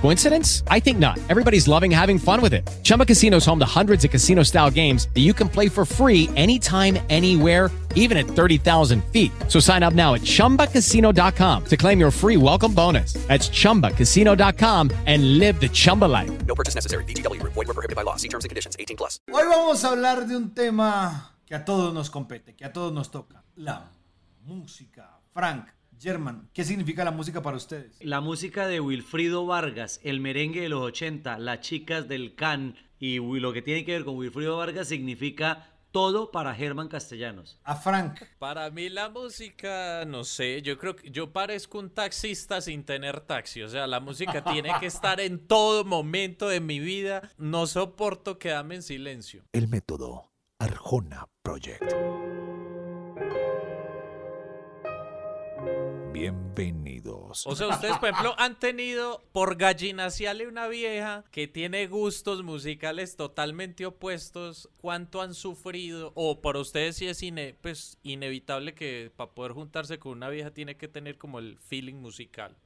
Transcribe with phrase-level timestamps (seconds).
[0.00, 0.62] Coincidence?
[0.68, 1.18] I think not.
[1.28, 2.62] Everybody's loving having fun with it.
[2.84, 5.84] Chumba Casino is home to hundreds of casino style games that you can play for
[5.84, 9.32] free anytime, anywhere, even at 30,000 feet.
[9.48, 13.14] So sign up now at chumbacasino.com to claim your free welcome bonus.
[13.26, 16.30] That's chumbacasino.com and live the Chumba life.
[16.46, 17.04] No purchase necessary.
[17.04, 17.42] BGW.
[17.42, 18.16] Void were prohibited by law.
[18.16, 18.76] See terms and conditions.
[18.78, 19.18] 18 plus.
[19.28, 22.92] Hoy vamos a hablar de un tema que a todos nos compete, que a todos
[22.92, 23.42] nos toca.
[23.56, 23.90] La
[24.44, 25.20] música.
[25.32, 25.66] Frank,
[25.98, 27.96] German, ¿qué significa la música para ustedes?
[28.00, 33.18] La música de Wilfrido Vargas, el merengue de los 80, las chicas del Can y
[33.18, 37.58] lo que tiene que ver con Wilfrido Vargas significa todo para Germán Castellanos.
[37.64, 38.20] A Frank.
[38.38, 43.20] Para mí la música, no sé, yo creo que yo parezco un taxista sin tener
[43.20, 47.66] taxi, o sea, la música tiene que estar en todo momento de mi vida, no
[47.66, 49.44] soporto quedarme en silencio.
[49.52, 51.94] El método Arjona Project.
[56.18, 57.46] Bienvenidos.
[57.46, 63.16] O sea, ustedes, por ejemplo, han tenido por gallinaciale una vieja que tiene gustos musicales
[63.16, 64.70] totalmente opuestos.
[64.80, 66.12] ¿Cuánto han sufrido?
[66.14, 70.52] O para ustedes sí es ine- pues, inevitable que para poder juntarse con una vieja
[70.52, 72.56] tiene que tener como el feeling musical.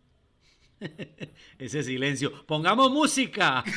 [1.59, 2.47] Ese silencio.
[2.47, 3.65] ¡Pongamos música!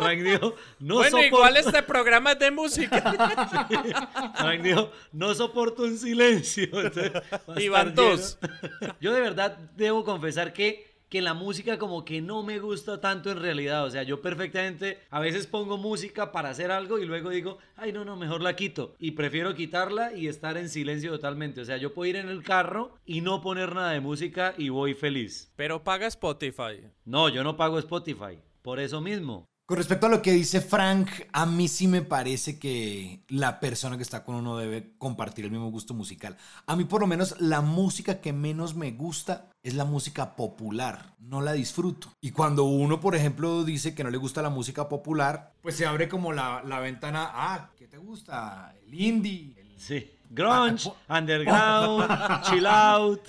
[0.00, 1.26] Frank dijo, no bueno, soporto...
[1.36, 4.32] igual este programa es de música.
[4.36, 6.68] Frank dijo, no soporto un silencio.
[6.72, 7.12] Entonces,
[7.56, 8.38] Y van dos.
[9.00, 13.30] Yo de verdad debo confesar que, que la música como que no me gusta tanto
[13.30, 13.84] en realidad.
[13.84, 17.92] O sea, yo perfectamente a veces pongo música para hacer algo y luego digo, ay
[17.92, 18.94] no, no, mejor la quito.
[18.98, 21.60] Y prefiero quitarla y estar en silencio totalmente.
[21.60, 24.68] O sea, yo puedo ir en el carro y no poner nada de música y
[24.68, 25.52] voy feliz.
[25.56, 26.84] Pero paga Spotify.
[27.04, 28.38] No, yo no pago Spotify.
[28.62, 29.48] Por eso mismo.
[29.70, 33.96] Con respecto a lo que dice Frank, a mí sí me parece que la persona
[33.96, 36.36] que está con uno debe compartir el mismo gusto musical.
[36.66, 41.14] A mí por lo menos la música que menos me gusta es la música popular.
[41.20, 42.12] No la disfruto.
[42.20, 45.86] Y cuando uno, por ejemplo, dice que no le gusta la música popular, pues se
[45.86, 48.74] abre como la, la ventana, ah, ¿qué te gusta?
[48.84, 49.54] El indie.
[49.76, 50.10] Sí.
[50.32, 52.08] Grunge, underground,
[52.44, 53.20] chill out.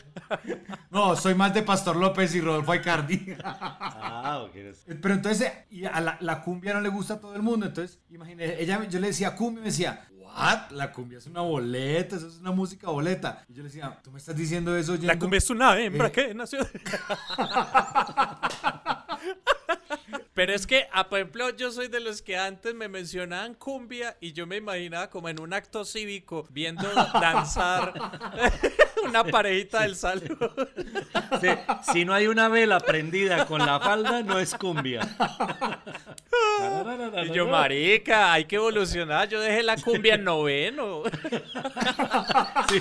[0.92, 3.36] No, soy más de Pastor López y Rodolfo Aicardi.
[3.44, 4.56] Ah, ok.
[5.02, 7.66] Pero entonces y a la, la cumbia no le gusta a todo el mundo.
[7.66, 10.70] Entonces, imagínate, ella, yo le decía cumbia y me decía, ¿what?
[10.72, 13.44] La cumbia es una boleta, eso es una música boleta.
[13.50, 14.94] Y yo le decía, ¿tú me estás diciendo eso?
[14.94, 16.12] La yendo- cumbia es una hembra Eh.
[16.12, 16.60] que nació.
[20.42, 24.18] Pero es que, ah, por ejemplo, yo soy de los que antes me mencionaban cumbia
[24.20, 27.94] y yo me imaginaba como en un acto cívico viendo danzar
[29.08, 30.40] una parejita del salón.
[31.40, 31.48] Sí,
[31.94, 35.08] si no hay una vela prendida con la falda, no es cumbia.
[37.24, 39.30] Y yo, marica, hay que evolucionar.
[39.30, 41.04] Yo dejé la cumbia en noveno.
[42.68, 42.80] Sí,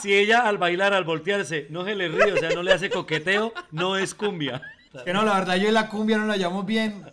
[0.00, 2.90] si ella al bailar, al voltearse, no se le ríe, o sea, no le hace
[2.90, 4.62] coqueteo, no es cumbia.
[5.04, 7.04] Que no, la verdad, yo la cumbia no la llamo bien.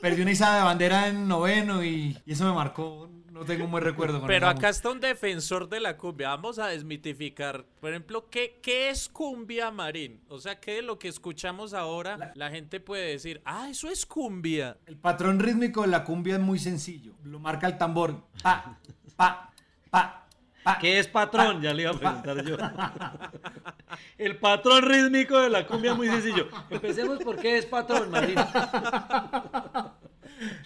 [0.00, 3.08] Perdí una izada de bandera en noveno y, y eso me marcó.
[3.38, 6.30] No tengo un buen recuerdo con Pero acá está un defensor de la cumbia.
[6.30, 7.64] Vamos a desmitificar.
[7.80, 10.20] Por ejemplo, ¿qué, qué es cumbia marín?
[10.28, 14.04] O sea, ¿qué de lo que escuchamos ahora la gente puede decir, ah, eso es
[14.06, 14.76] cumbia?
[14.86, 17.12] El patrón rítmico de la cumbia es muy sencillo.
[17.22, 18.24] Lo marca el tambor.
[18.42, 18.76] Pa,
[19.14, 19.52] pa,
[19.88, 20.26] pa,
[20.64, 20.78] pa.
[20.80, 21.62] ¿Qué es patrón?
[21.62, 22.56] Ya le iba a preguntar yo.
[24.18, 26.48] El patrón rítmico de la cumbia es muy sencillo.
[26.70, 29.94] Empecemos por qué es patrón, Marina.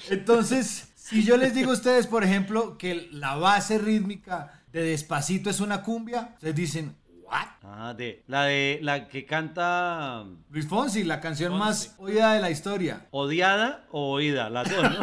[0.08, 5.50] Entonces, si yo les digo a ustedes, por ejemplo, que la base rítmica de Despacito
[5.50, 7.46] es una cumbia, ustedes dicen, ¿what?
[7.62, 12.50] Ah, de la de la que canta Luis Fonsi, la canción más oída de la
[12.50, 13.06] historia.
[13.10, 15.00] odiada o oída, las dos, ¿no?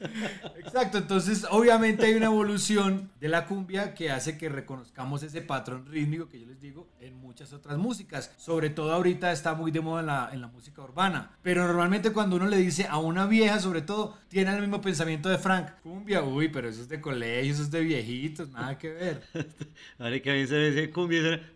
[0.72, 5.84] Exacto, entonces obviamente hay una evolución de la cumbia que hace que reconozcamos ese patrón
[5.86, 8.32] rítmico que yo les digo en muchas otras músicas.
[8.36, 11.32] Sobre todo ahorita está muy de moda en la, en la música urbana.
[11.42, 15.28] Pero normalmente cuando uno le dice a una vieja, sobre todo, tiene el mismo pensamiento
[15.28, 15.70] de Frank.
[15.82, 19.22] Cumbia, uy, pero eso es de colegio, eso es de viejitos, nada que ver.
[19.98, 21.50] Ahora que a mí se me dice cumbia.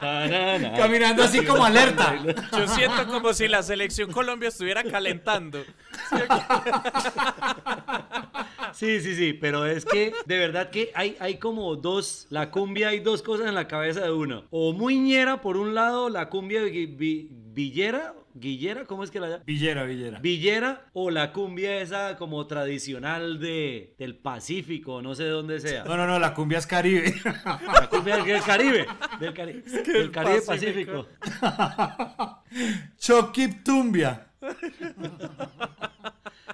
[0.00, 2.16] Caminando así como alerta.
[2.52, 5.64] Yo siento como si la selección Colombia estuviera calentando.
[8.72, 12.88] Sí, sí, sí, pero es que de verdad que hay, hay como dos, la cumbia
[12.90, 14.44] hay dos cosas en la cabeza de uno.
[14.50, 18.84] O muy ñera por un lado, la cumbia vi- vi- villera, ¿Guillera?
[18.84, 19.38] ¿Cómo es que la?
[19.38, 20.20] Villera, Villera.
[20.20, 25.82] Villera o la cumbia esa como tradicional de, del Pacífico, no sé de dónde sea.
[25.82, 27.12] No, no, no, la cumbia es Caribe.
[27.24, 28.86] La cumbia del Caribe,
[29.18, 31.08] del, Cari- del el Caribe Pacífico.
[31.40, 32.44] Pacífico.
[33.64, 34.29] Tumbia.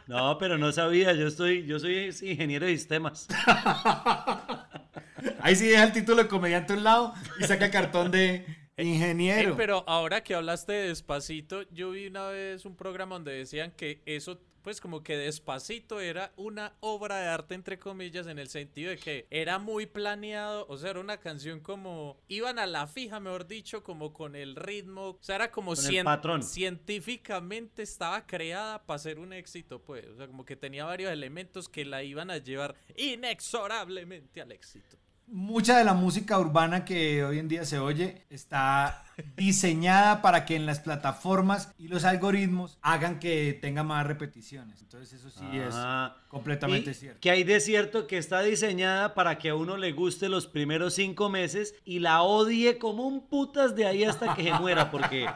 [0.06, 3.26] No, pero no sabía, yo estoy, yo soy ingeniero de sistemas.
[5.40, 8.46] Ahí sí deja el título de comediante a un lado y saca el cartón de
[8.76, 9.52] ingeniero.
[9.52, 13.72] Eh, pero ahora que hablaste de Despacito, yo vi una vez un programa donde decían
[13.72, 18.48] que eso, pues como que Despacito era una obra de arte, entre comillas, en el
[18.48, 22.88] sentido de que era muy planeado, o sea, era una canción como, iban a la
[22.88, 26.42] fija, mejor dicho, como con el ritmo, o sea, era como cien- patrón.
[26.42, 31.68] científicamente estaba creada para ser un éxito, pues, o sea, como que tenía varios elementos
[31.68, 34.96] que la iban a llevar inexorablemente al éxito.
[35.28, 39.04] Mucha de la música urbana que hoy en día se oye está
[39.36, 44.80] diseñada para que en las plataformas y los algoritmos hagan que tenga más repeticiones.
[44.82, 46.14] Entonces eso sí Ah.
[46.16, 47.20] es completamente Y cierto.
[47.20, 50.94] Que hay de cierto que está diseñada para que a uno le guste los primeros
[50.94, 54.90] cinco meses y la odie como un putas de ahí hasta que se muera.
[54.90, 55.26] Porque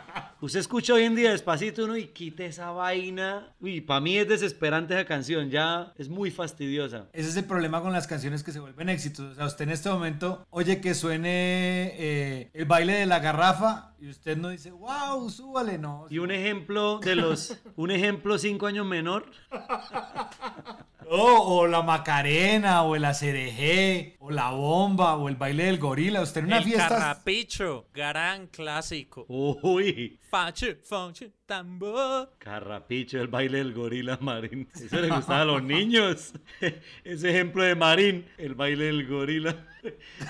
[0.40, 3.54] usted escucha hoy en día despacito uno y quite esa vaina.
[3.60, 7.06] Uy, para mí es desesperante esa canción, ya es muy fastidiosa.
[7.12, 9.32] Ese es el problema con las canciones que se vuelven éxitos.
[9.32, 13.69] O sea, usted en este momento oye que suene eh, el baile de la garrafa
[14.00, 16.06] y usted no dice, wow, súbale, no.
[16.10, 19.26] Y un ejemplo de los, un ejemplo cinco años menor,
[21.12, 26.22] O, o la Macarena, o el ACDG, o la bomba, o el baile del gorila.
[26.22, 26.88] Usted en una el fiesta...
[26.88, 29.26] carrapicho, gran clásico.
[29.28, 32.36] uy, Fache, fache, tambor.
[32.38, 34.68] Carrapicho, el baile del gorila Marín.
[34.72, 36.32] Eso le gustaba a los niños.
[37.02, 39.56] Ese ejemplo de Marín, el baile del gorila.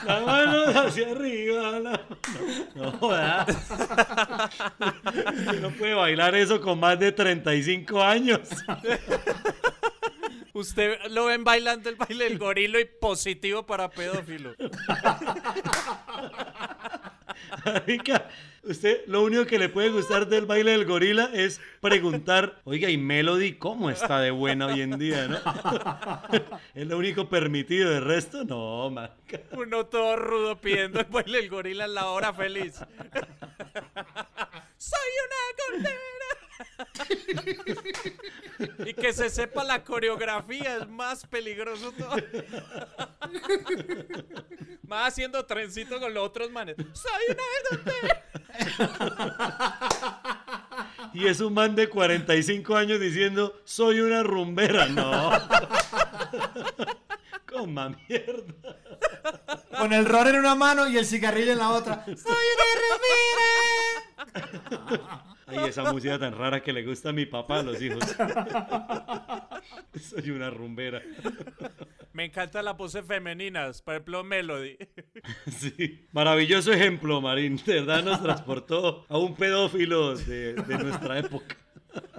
[0.04, 1.80] La mano hacia arriba.
[2.74, 2.92] No,
[5.60, 8.40] no puede bailar eso con más de 35 años.
[10.52, 14.54] Usted lo ven bailando el baile del gorilo y positivo para pedófilo.
[17.64, 18.28] Marica,
[18.62, 22.96] usted lo único que le puede gustar del baile del gorila es preguntar, oiga, ¿y
[22.98, 25.38] Melody cómo está de buena hoy en día, no?
[26.74, 29.40] es lo único permitido, de resto, no, marica.
[29.52, 32.74] Uno todo rudo pidiendo el baile del gorila en la hora feliz.
[34.76, 36.49] Soy una gordera.
[38.84, 42.16] Y que se sepa la coreografía es más peligroso todo.
[44.86, 46.76] más haciendo trencito con los otros manes.
[46.92, 48.24] Soy una gordera.
[51.12, 54.86] Y es un man de 45 años diciendo, soy una rumbera.
[54.86, 55.30] No.
[57.46, 58.76] Coma mierda.
[59.76, 62.04] Con el ron en una mano y el cigarrillo en la otra.
[62.04, 62.16] ¡Soy
[65.50, 68.00] Ay, esa música tan rara que le gusta a mi papá a los hijos.
[70.00, 71.02] soy una rumbera.
[72.12, 73.82] Me encantan las voces femeninas.
[73.82, 74.76] Por ejemplo, Melody.
[75.50, 76.06] Sí.
[76.12, 77.60] Maravilloso ejemplo, Marín.
[77.64, 81.56] De verdad nos transportó a un pedófilo de, de nuestra época.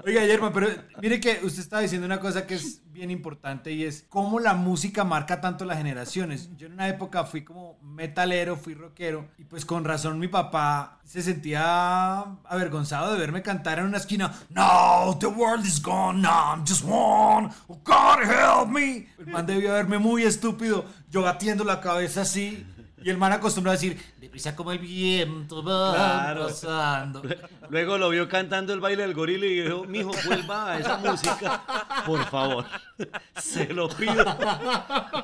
[0.05, 0.67] Oiga, Yerma, pero
[1.01, 4.53] mire que usted estaba diciendo una cosa que es bien importante y es cómo la
[4.53, 6.49] música marca tanto las generaciones.
[6.57, 10.99] Yo en una época fui como metalero, fui rockero y pues con razón mi papá
[11.03, 14.33] se sentía avergonzado de verme cantar en una esquina.
[14.49, 17.49] No, the world is gone, no, I'm just one.
[17.67, 19.07] Oh, God help me.
[19.19, 22.65] El man debió verme muy estúpido, yo batiendo la cabeza así.
[23.03, 26.47] Y el man acostumbrado a decir, deprisa como el viento va Claro.
[26.47, 27.21] pasando.
[27.69, 31.63] Luego lo vio cantando el baile del gorila y dijo, mijo, vuelva a esa música,
[32.05, 32.65] por favor.
[33.37, 34.23] Se lo pido.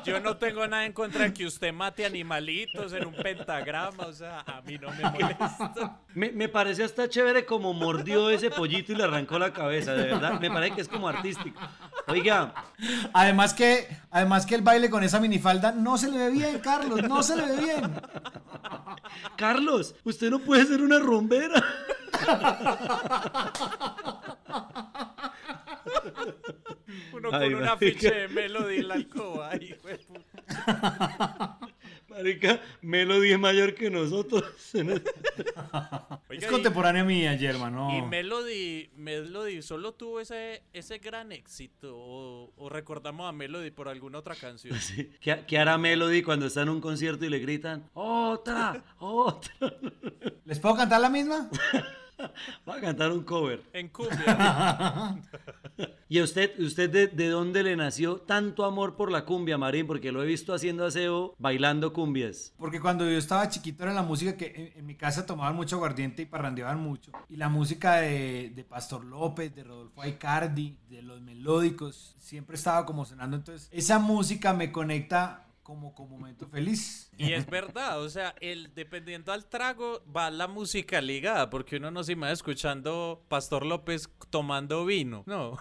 [0.04, 4.06] Yo no tengo nada en contra de que usted mate animalitos en un pentagrama.
[4.06, 6.00] O sea, a mí no me molesta.
[6.18, 10.06] Me, me pareció hasta chévere como mordió ese pollito y le arrancó la cabeza, de
[10.06, 10.40] verdad.
[10.40, 11.60] Me parece que es como artístico.
[12.08, 12.54] Oiga,
[13.13, 17.04] Además que, además que el baile con esa minifalda no se le ve bien, Carlos,
[17.04, 17.67] no se le ve bien.
[19.36, 21.64] Carlos, usted no puede ser una rumbera.
[27.14, 29.50] Uno Ay, con un afiche de Melody en la alcoba.
[29.52, 31.60] Ay, hijo de puta.
[32.18, 34.44] Marica, Melody es mayor que nosotros.
[36.30, 37.98] Es contemporánea mía, Yerma, no.
[37.98, 41.96] Y Melody, Melody solo tuvo ese, ese gran éxito.
[41.98, 44.78] O, o recordamos a Melody por alguna otra canción.
[44.88, 45.12] Sí.
[45.20, 49.52] ¿Qué, qué hará Melody cuando está en un concierto y le gritan, otra, otra?
[50.46, 51.50] ¿Les puedo cantar la misma?
[52.68, 53.64] Va a cantar un cover.
[53.74, 55.18] En cumbia.
[56.10, 59.86] ¿Y a usted, usted de, de dónde le nació tanto amor por la cumbia, Marín?
[59.88, 62.54] Porque lo he visto haciendo aseo, bailando cumbias.
[62.58, 65.76] Porque cuando yo estaba chiquito era la música que en, en mi casa tomaban mucho
[65.76, 67.12] aguardiente y parrandeaban mucho.
[67.30, 72.86] Y la música de, de Pastor López, de Rodolfo Aicardi, de los melódicos, siempre estaba
[72.86, 73.38] como sonando.
[73.38, 77.10] Entonces, esa música me conecta como con momento feliz.
[77.18, 81.92] Y es verdad, o sea, el dependiendo al trago va la música ligada, porque uno
[81.92, 85.58] no se imagina escuchando Pastor López tomando vino, no.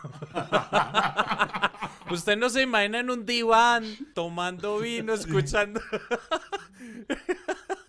[2.12, 3.84] Usted no se imagina en un diván
[4.14, 5.80] tomando vino, escuchando.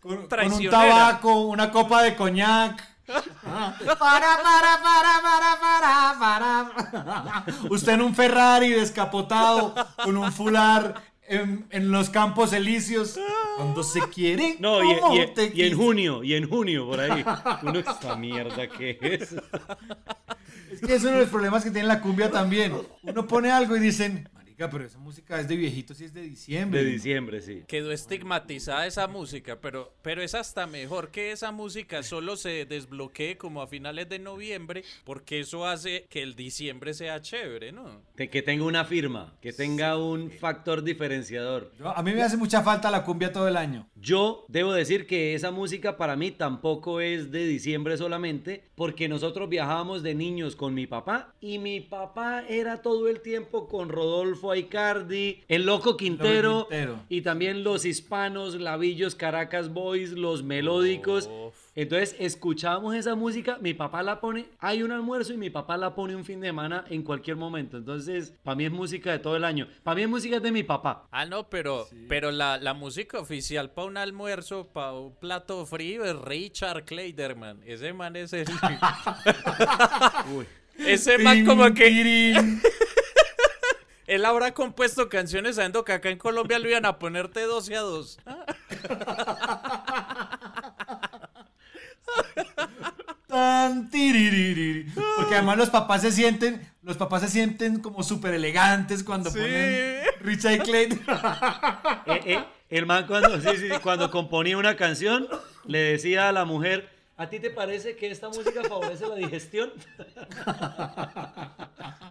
[0.02, 2.84] Con, con un tabaco, una copa de coñac.
[3.06, 4.82] Para, para, para,
[5.22, 7.46] para, para, para.
[7.70, 10.96] Usted en un Ferrari descapotado, con un fular
[11.28, 13.20] en, en los campos elíseos.
[13.58, 14.56] Cuando se quiere.
[14.60, 17.24] No, y, y- te y en junio, y en junio, por ahí.
[17.64, 19.34] Uno, esta mierda que es.
[20.72, 22.74] Es que es uno de los problemas que tiene la cumbia también.
[23.04, 26.22] Uno pone algo y dicen, marica, pero esa música es de viejitos y es de
[26.24, 26.84] diciembre.
[26.84, 27.64] De diciembre, sí.
[27.68, 33.38] Quedó estigmatizada esa música, pero, pero es hasta mejor que esa música solo se desbloquee
[33.38, 38.02] como a finales de noviembre, porque eso hace que el diciembre sea chévere, ¿no?
[38.16, 41.72] Que tenga una firma, que tenga un factor diferenciador.
[41.80, 43.88] Yo- a mí me hace mucha falta la cumbia todo el año.
[43.96, 49.50] Yo debo decir que esa música para mí tampoco es de diciembre solamente, porque nosotros
[49.50, 54.47] viajábamos de niños con mi papá y mi papá era todo el tiempo con Rodolfo
[54.52, 57.00] Aicardi, el Loco Quintero, Quintero.
[57.10, 61.30] y también los hispanos, Lavillos, Caracas Boys, los melódicos.
[61.76, 65.94] Entonces escuchábamos esa música, mi papá la pone, hay un almuerzo y mi papá la
[65.94, 67.78] pone un fin de semana en cualquier momento.
[67.78, 69.68] Entonces, para mí es música de todo el año.
[69.84, 71.08] Para mí es música de mi papá.
[71.12, 76.04] Ah, no, pero, pero la, la música oficial para un almuerzo, para un plato frío,
[76.04, 77.62] es Richard Kleiderman.
[77.64, 78.48] Ese man es el.
[80.80, 82.44] Ese man, como que.
[84.08, 87.82] Él habrá compuesto canciones sabiendo que acá en Colombia lo iban a ponerte 12 a
[87.82, 88.18] 2.
[93.28, 94.86] Tan tiririri.
[95.18, 99.40] Porque además los papás se sienten, los papás se sienten como súper elegantes cuando Sí.
[99.40, 101.02] ponen Richard Clayton.
[102.08, 105.28] Eh, eh, el man cuando, sí, sí, cuando componía una canción
[105.66, 109.74] le decía a la mujer, ¿a ti te parece que esta música favorece la digestión?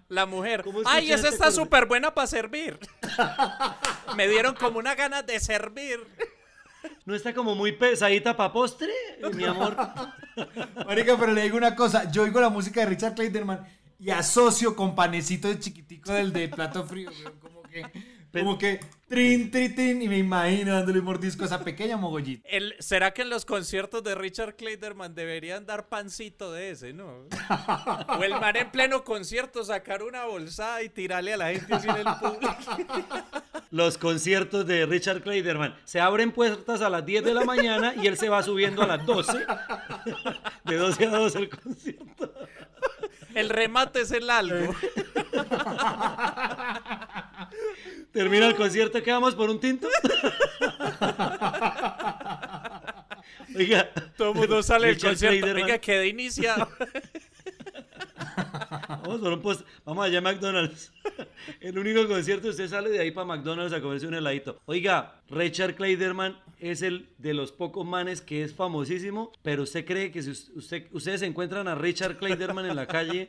[0.08, 0.62] La mujer.
[0.62, 2.78] ¿Cómo Ay, esa está súper buena para servir.
[4.16, 6.00] Me dieron como una ganas de servir.
[7.04, 8.92] ¿No está como muy pesadita para postre,
[9.34, 9.76] mi amor?
[10.86, 13.66] Marica, pero le digo una cosa, yo oigo la música de Richard Clayderman
[13.98, 17.10] y asocio con panecito de chiquitico del de plato frío,
[17.40, 17.84] como que
[18.32, 22.48] como que trin trin trin y me imagino dándole un mordisco a esa pequeña mogollita.
[22.48, 27.24] El- ¿Será que en los conciertos de Richard Kleiderman deberían dar pancito de ese, no?
[28.18, 31.88] O el man en pleno concierto sacar una bolsada y tirarle a la gente así
[31.88, 32.56] en el público.
[33.70, 38.06] Los conciertos de Richard Kleiderman se abren puertas a las 10 de la mañana y
[38.06, 39.38] él se va subiendo a las 12.
[40.64, 42.32] De 12 a 12 el concierto.
[43.36, 44.74] El remate es el algo.
[48.12, 49.88] Termina el concierto, ¿qué vamos por un tinto?
[53.54, 55.52] Oiga, Todo el mundo sale del concierto.
[55.52, 56.66] Venga, quedé iniciado.
[58.88, 60.92] Vamos, por un post- vamos allá a McDonald's.
[61.60, 64.60] El único concierto, usted sale de ahí para McDonald's a comerse un heladito.
[64.66, 70.10] Oiga, Richard Kleiderman es el de los pocos manes que es famosísimo, pero usted cree
[70.10, 73.28] que si us- usted, ustedes encuentran a Richard Kleiderman en la calle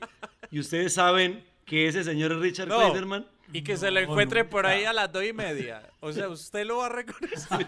[0.52, 2.78] y ustedes saben que ese señor es Richard No.
[2.80, 5.84] Kleiderman, Y que se lo encuentre por ahí a las dos y media.
[6.00, 7.48] O sea, usted lo va a reconocer.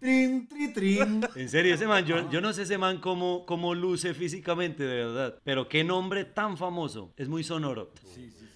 [0.00, 1.26] Trin trin trin.
[1.34, 5.04] en serio, ese man, yo, yo no sé ese man cómo, cómo luce físicamente, de
[5.04, 7.92] verdad, pero qué nombre tan famoso, es muy sonoro.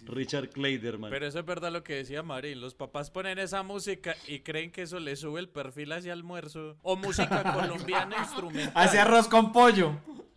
[0.08, 1.10] Richard Kleiderman.
[1.10, 2.60] Pero eso es verdad lo que decía Marín.
[2.60, 6.76] Los papás ponen esa música y creen que eso le sube el perfil hacia almuerzo.
[6.82, 8.72] O música colombiana instrumental.
[8.74, 9.92] Hace arroz con pollo.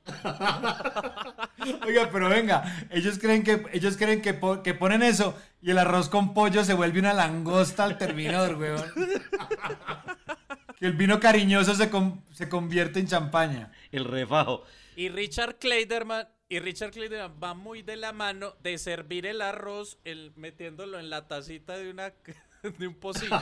[1.86, 5.78] Oiga, pero venga, ellos creen que ellos creen que, po- que ponen eso y el
[5.78, 8.84] arroz con pollo se vuelve una langosta al terminador, weón.
[10.80, 11.92] Que el vino cariñoso se,
[12.32, 13.72] se convierte en champaña.
[13.92, 14.64] El refajo.
[14.96, 20.00] Y Richard Kleiderman, y Richard Kleiderman va muy de la mano de servir el arroz
[20.06, 22.14] el, metiéndolo en la tacita de una
[22.78, 23.36] de un pocillo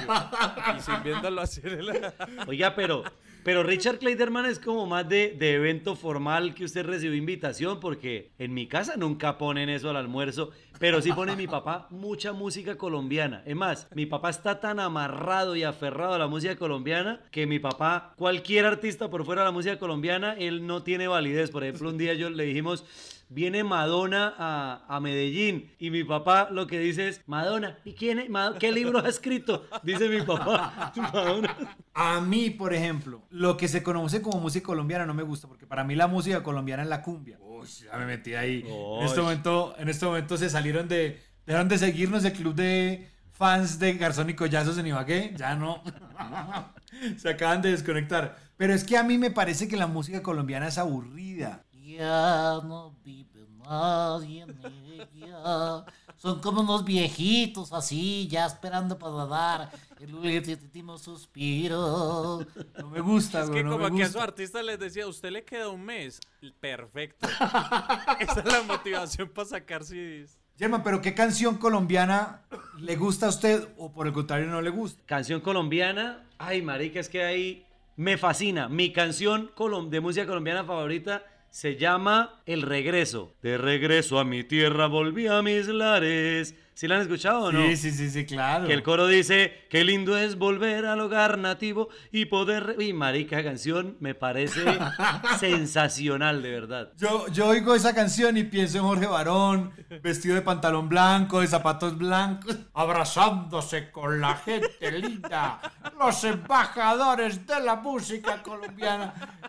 [0.78, 2.02] y sirviéndolo así en el-
[2.48, 3.04] Oiga, pero,
[3.44, 8.32] pero Richard Kleiderman es como más de, de evento formal que usted recibió invitación, porque
[8.40, 12.78] en mi casa nunca ponen eso al almuerzo, pero sí pone mi papá mucha música
[12.78, 13.44] colombiana.
[13.46, 17.60] Es más, mi papá está tan amarrado y aferrado a la música colombiana que mi
[17.60, 21.52] papá, cualquier artista por fuera de la música colombiana, él no tiene validez.
[21.52, 22.86] Por ejemplo, un día yo le dijimos,
[23.29, 28.19] viene Madonna a, a Medellín y mi papá lo que dice es, Madonna, ¿y quién
[28.19, 28.29] es?
[28.29, 29.65] Ma- ¿Qué libro ha escrito?
[29.83, 30.91] Dice mi papá.
[30.98, 31.55] Madonna.
[31.93, 35.67] A mí, por ejemplo, lo que se conoce como música colombiana no me gusta, porque
[35.67, 37.38] para mí la música colombiana es la cumbia.
[37.41, 38.65] Uy, ya me metí ahí.
[38.67, 43.09] En este momento, en este momento se salieron de, dejaron de seguirnos el club de
[43.31, 45.33] fans de Garzón y Collazos en Ibagué.
[45.38, 45.81] Ya no.
[47.17, 48.38] se acaban de desconectar.
[48.57, 51.63] Pero es que a mí me parece que la música colombiana es aburrida.
[52.00, 55.84] Ya no vive nadie en ella.
[56.15, 62.39] Son como unos viejitos así, ya esperando para dar el último suspiro.
[62.79, 65.44] No me gusta, Es que no como que a su artista les decía, usted le
[65.44, 66.22] queda un mes.
[66.62, 67.27] Perfecto.
[68.20, 70.39] Esa es la motivación para sacar CDs.
[70.58, 72.44] German, pero ¿qué canción colombiana
[72.79, 75.01] le gusta a usted o por el contrario no le gusta?
[75.06, 76.24] Canción colombiana.
[76.38, 77.65] Ay, marica, es que ahí
[77.98, 78.70] me fascina.
[78.70, 83.34] Mi canción colom- de música colombiana favorita se llama El Regreso.
[83.41, 86.56] De regreso a mi tierra volví a mis lares.
[86.79, 87.62] ¿Sí la han escuchado o no?
[87.68, 88.65] Sí, sí, sí, sí, claro.
[88.65, 92.68] Que el coro dice, qué lindo es volver al hogar nativo y poder...
[92.68, 92.86] re-".
[92.86, 94.62] Y marica, canción me parece
[95.39, 96.94] sensacional, de verdad.
[96.98, 101.48] Yo, yo oigo esa canción y pienso en Jorge Barón, vestido de pantalón blanco, de
[101.48, 105.60] zapatos blancos, abrazándose con la gente linda,
[106.00, 109.49] los embajadores de la música colombiana.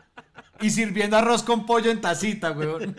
[0.61, 2.97] Y sirviendo arroz con pollo en tacita, weón.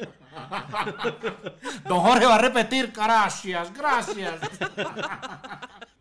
[1.87, 4.39] Don Jorge va a repetir, gracias, gracias.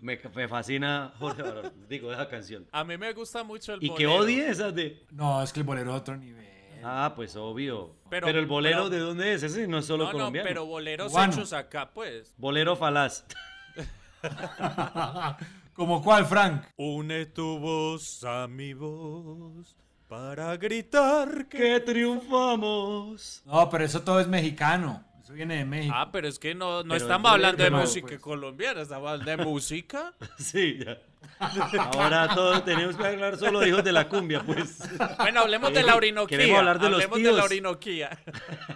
[0.00, 2.67] Me, me fascina Jorge Barón, digo, esa canción.
[2.73, 4.25] A mí me gusta mucho el Y que bolero.
[4.25, 5.05] odie esas de...
[5.11, 6.49] No, es que el bolero es otro nivel.
[6.83, 7.95] Ah, pues obvio.
[8.09, 9.43] Pero- Pero, el bolero, pero- ¿de dónde es?
[9.43, 10.49] Ese no es solo No, no, colombiano.
[10.49, 12.33] pero boleros hechos acá, pues.
[12.38, 13.25] Bolero falaz.
[15.75, 16.64] ¿Como cuál, Frank?
[16.76, 19.76] Une tu voz a mi voz
[20.11, 21.57] para gritar que...
[21.57, 23.43] ¡Que triunfamos!
[23.47, 25.05] No, pero eso todo es mexicano.
[25.23, 25.95] Eso viene de México.
[25.97, 28.21] Ah, pero es que no, no estamos hablando de música pues.
[28.21, 30.12] colombiana, estamos hablando de música.
[30.38, 30.99] Sí, ya.
[31.93, 34.79] Ahora todos tenemos que hablar solo de hijos de la cumbia, pues.
[35.19, 36.38] Bueno, hablemos de la Orinoquía.
[36.38, 37.37] Queremos hablar de los hablemos de tíos.
[37.37, 38.19] la Orinoquía.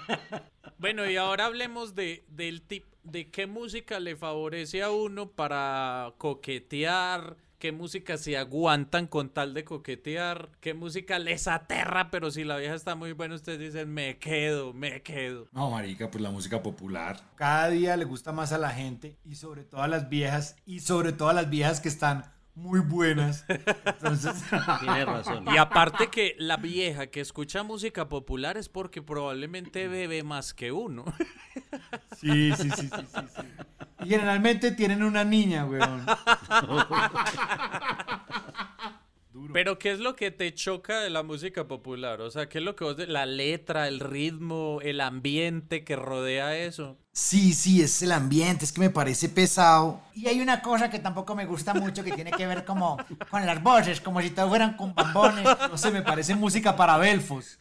[0.79, 6.12] bueno, y ahora hablemos de, del tip, de qué música le favorece a uno para
[6.17, 12.44] coquetear, qué música se aguantan con tal de coquetear, qué música les aterra, pero si
[12.44, 15.49] la vieja está muy buena, ustedes dicen, me quedo, me quedo.
[15.50, 17.23] No, marica, pues la música popular.
[17.36, 20.80] Cada día le gusta más a la gente y sobre todo a las viejas y
[20.80, 23.47] sobre todo a las viejas que están muy buenas.
[23.49, 24.34] Entonces,
[24.80, 25.47] Tienes razón.
[25.50, 30.71] Y aparte que la vieja que escucha música popular es porque probablemente bebe más que
[30.71, 31.06] uno.
[32.21, 33.43] sí, sí, sí, sí, sí, sí.
[34.04, 36.04] Y generalmente tienen una niña, weón.
[39.52, 42.21] Pero ¿qué es lo que te choca de la música popular?
[42.21, 42.97] O sea, ¿qué es lo que vos...
[42.97, 46.99] de- La letra, el ritmo, el ambiente que rodea eso.
[47.17, 50.00] Sí, sí, es el ambiente, es que me parece pesado.
[50.15, 52.97] Y hay una cosa que tampoco me gusta mucho que tiene que ver como
[53.31, 55.45] con las voces, como si todos fueran con bambones.
[55.71, 57.61] No sé, me parece música para belfos.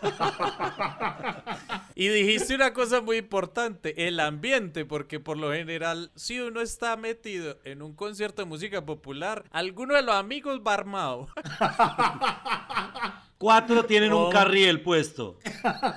[1.96, 6.96] Y dijiste una cosa muy importante, el ambiente, porque por lo general, si uno está
[6.96, 11.28] metido en un concierto de música popular, alguno de los amigos va armado.
[13.38, 14.26] Cuatro tienen Oh.
[14.26, 15.38] un carriel puesto.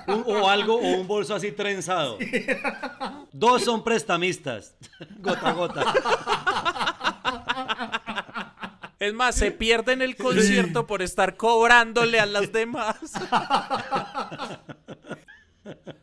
[0.06, 2.18] Un- o algo, o un bolso así trenzado.
[3.32, 4.74] Dos son prestamistas.
[5.20, 5.94] Gota a gota.
[8.98, 12.96] Es más, se pierden el concierto por estar cobrándole a las demás.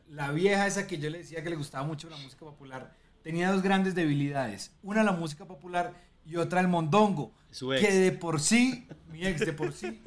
[0.10, 3.52] La vieja esa que yo le decía que le gustaba mucho la música popular tenía
[3.52, 4.72] dos grandes debilidades.
[4.84, 5.94] Una la música popular
[6.26, 7.34] y otra el mondongo.
[7.52, 7.86] Su ex.
[7.86, 10.02] Que de por sí, mi ex de por sí,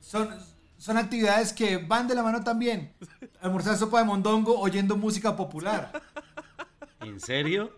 [0.00, 0.30] son,
[0.82, 2.92] son actividades que van de la mano también.
[3.40, 6.02] Almorzar sopa de mondongo oyendo música popular.
[7.00, 7.72] ¿En serio?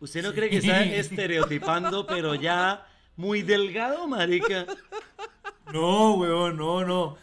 [0.00, 4.66] ¿Usted no cree que está estereotipando, pero ya muy delgado, marica?
[5.72, 7.16] No, weón, no, no.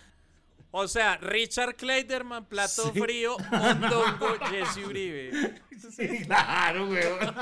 [0.72, 5.62] O sea, Richard Kleiderman, plato frío, mondongo, Jesse Uribe.
[5.96, 7.36] Sí, claro, weón.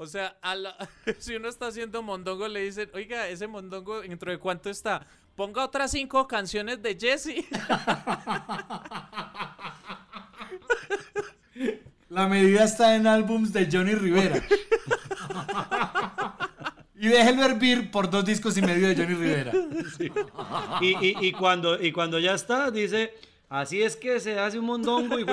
[0.00, 0.76] O sea, a la-
[1.18, 5.04] si uno está haciendo mondongo, le dicen, oiga, ese mondongo, ¿dentro de cuánto está?
[5.34, 7.44] Ponga otras cinco canciones de Jesse.
[12.08, 14.42] La medida está en álbums de Johnny Rivera.
[17.00, 19.52] Y déjelo hervir por dos discos y medio de Johnny Rivera.
[20.80, 23.14] Y, y- y cuando, y cuando ya está, dice,
[23.48, 25.24] así es que se hace un mondongo y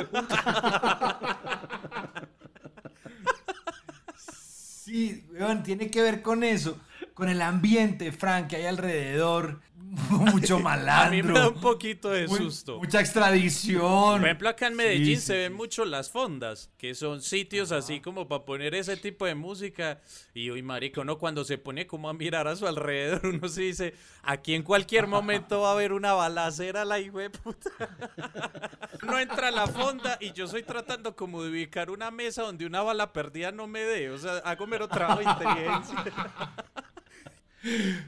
[4.85, 6.79] Sí, weón, tiene que ver con eso,
[7.15, 9.61] con el ambiente, Frank, que hay alrededor.
[10.09, 11.11] mucho A malandro.
[11.15, 12.77] mí me da un poquito de muy- susto.
[12.79, 14.19] Mucha extradición.
[14.19, 17.71] Por ejemplo, acá en Medellín Sí, se sí, ven mucho las fondas, que son sitios
[17.71, 20.01] así como para poner ese tipo de música.
[20.33, 23.61] Y uy, marico, uno cuando se pone como a mirar a su alrededor, uno se
[23.61, 27.69] dice, aquí en cualquier momento va a haber una balacera, la hijo de puta.
[29.05, 32.65] No entra a la fonda y yo estoy tratando como de ubicar una mesa donde
[32.65, 34.09] una bala perdida no me dé.
[34.09, 36.03] O sea, hago mero trabajo de inteligencia.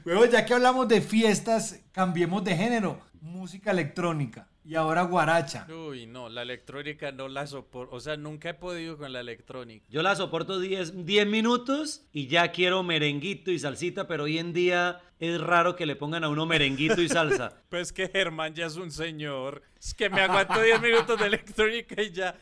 [0.04, 3.00] Luego, ya que hablamos de fiestas, cambiemos de género.
[3.20, 4.48] Música electrónica.
[4.64, 5.66] Y ahora guaracha.
[5.72, 7.96] Uy, no, la electrónica no la soporto.
[7.96, 9.86] O sea, nunca he podido con la electrónica.
[9.88, 14.52] Yo la soporto 10, 10 minutos y ya quiero merenguito y salsita, pero hoy en
[14.52, 17.62] día es raro que le pongan a uno merenguito y salsa.
[17.70, 19.62] Pues que Germán ya es un señor.
[19.80, 22.38] Es que me aguanto 10 minutos de electrónica y ya.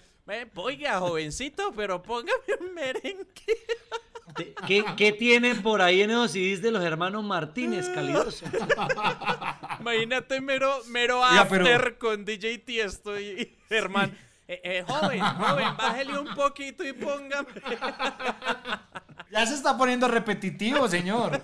[0.57, 3.25] Oiga, jovencito, pero póngame un merengue.
[4.67, 8.45] ¿Qué, qué tienen por ahí en esos CDs de los hermanos Martínez, calidoso?
[9.81, 14.17] Imagínate mero, mero pero- after con DJ Tiesto y, y Germán.
[14.49, 17.49] Eh, eh, joven, joven, bájele un poquito y póngame.
[19.31, 21.43] Ya se está poniendo repetitivo, señor.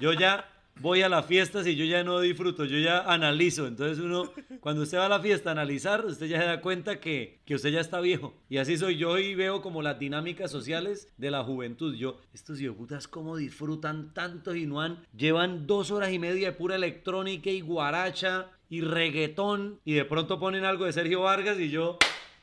[0.00, 0.46] Yo ya
[0.80, 3.66] voy a las fiestas y yo ya no disfruto, yo ya analizo.
[3.66, 7.00] Entonces uno, cuando usted va a la fiesta a analizar, usted ya se da cuenta
[7.00, 8.34] que, que usted ya está viejo.
[8.48, 11.94] Y así soy yo y veo como las dinámicas sociales de la juventud.
[11.94, 16.56] Yo, estos putas cómo disfrutan tanto y no han, llevan dos horas y media de
[16.56, 21.70] pura electrónica y guaracha y reggaetón y de pronto ponen algo de Sergio Vargas y
[21.70, 21.98] yo...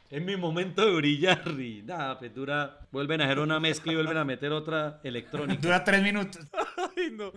[0.10, 4.18] Es mi momento de brillar y nada, Petura, vuelven a hacer una mezcla y vuelven
[4.18, 5.62] a meter otra electrónica.
[5.62, 6.46] Dura tres minutos.
[6.98, 7.32] Ay, no.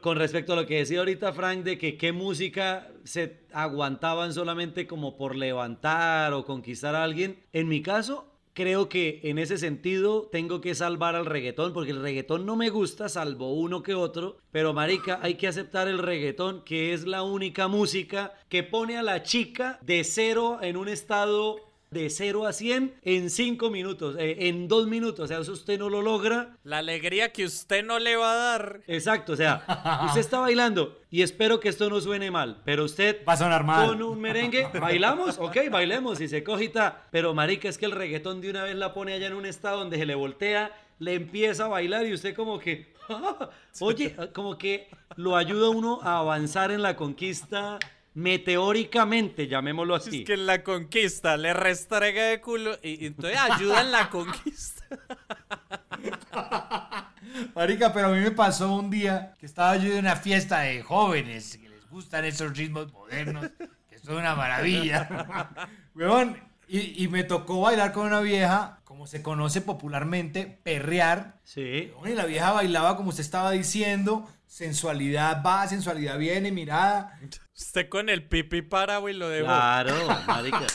[0.00, 4.88] Con respecto a lo que decía ahorita Frank de que qué música se aguantaban solamente
[4.88, 10.28] como por levantar o conquistar a alguien, en mi caso creo que en ese sentido
[10.32, 14.38] tengo que salvar al reggaetón porque el reggaetón no me gusta salvo uno que otro,
[14.50, 19.04] pero marica hay que aceptar el reggaetón que es la única música que pone a
[19.04, 24.48] la chica de cero en un estado de 0 a 100 en 5 minutos, eh,
[24.48, 25.24] en 2 minutos.
[25.24, 28.36] O sea, eso usted no lo logra La alegría que usted no le va a
[28.36, 28.80] dar.
[28.86, 29.64] Exacto, o sea,
[30.06, 33.64] usted está bailando y espero que esto no suene mal, pero usted Va a sonar
[33.64, 33.88] mal.
[33.88, 38.40] con un merengue, bailamos, ok, bailemos y se cogita, pero marica es que el reggaetón
[38.40, 41.64] de una vez la pone allá en un estado donde se le voltea, le empieza
[41.64, 42.92] a bailar y usted como que,
[43.80, 47.78] oye, como que lo ayuda a uno a avanzar en la conquista
[48.18, 50.20] meteóricamente, llamémoslo así.
[50.20, 54.10] Es que en la conquista le restrega de culo y, y entonces ayuda en la
[54.10, 54.84] conquista.
[57.54, 60.82] Marica, pero a mí me pasó un día que estaba yo en una fiesta de
[60.82, 63.50] jóvenes que les gustan esos ritmos modernos,
[63.88, 65.48] que son una maravilla.
[65.94, 71.38] Weón, y, y me tocó bailar con una vieja, como se conoce popularmente, perrear.
[71.44, 71.92] Sí.
[71.94, 77.18] Weón, Y la vieja bailaba como usted estaba diciendo, sensualidad va, sensualidad viene, mirada.
[77.56, 79.46] Usted con el pipi parado y lo debo.
[79.46, 79.94] Claro,
[80.26, 80.66] marica.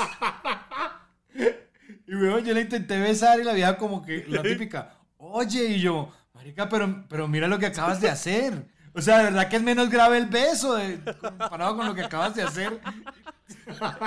[2.07, 5.81] Y weón, yo le intenté besar y la vieja como que, la típica, oye, y
[5.81, 8.67] yo, marica, pero, pero mira lo que acabas de hacer.
[8.93, 12.03] O sea, de verdad que es menos grave el beso de, comparado con lo que
[12.03, 12.79] acabas de hacer.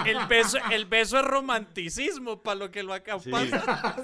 [0.06, 3.30] El beso, el beso es romanticismo para lo que lo Sí.
[3.30, 3.96] pasa.